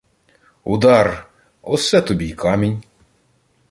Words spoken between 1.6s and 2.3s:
Осе тобі